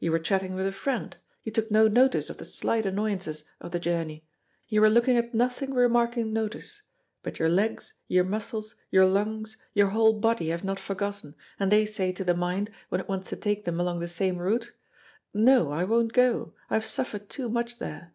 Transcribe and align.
You 0.00 0.10
were 0.10 0.18
chatting 0.18 0.56
with 0.56 0.66
a 0.66 0.72
friend; 0.72 1.16
you 1.44 1.52
took 1.52 1.70
no 1.70 1.86
notice 1.86 2.28
of 2.28 2.38
the 2.38 2.44
slight 2.44 2.86
annoyances 2.86 3.44
of 3.60 3.70
the 3.70 3.78
journey; 3.78 4.26
you 4.66 4.80
were 4.80 4.90
looking 4.90 5.16
at 5.16 5.32
nothing, 5.32 5.72
remarking 5.74 6.32
notice; 6.32 6.82
but 7.22 7.38
your 7.38 7.48
legs, 7.48 7.94
your 8.08 8.24
muscles, 8.24 8.74
your 8.90 9.06
lungs, 9.06 9.58
your 9.72 9.90
whole 9.90 10.14
body 10.18 10.48
have 10.48 10.64
not 10.64 10.80
forgotten, 10.80 11.36
and 11.60 11.70
they 11.70 11.86
say 11.86 12.10
to 12.10 12.24
the 12.24 12.34
mind, 12.34 12.72
when 12.88 13.00
it 13.00 13.08
wants 13.08 13.28
to 13.28 13.36
take 13.36 13.64
them 13.64 13.78
along 13.78 14.00
the 14.00 14.08
same 14.08 14.38
route: 14.38 14.72
'No, 15.32 15.70
I 15.70 15.84
won't 15.84 16.12
go; 16.12 16.52
I 16.68 16.74
have 16.74 16.84
suffered 16.84 17.28
too 17.28 17.48
much 17.48 17.78
there.' 17.78 18.12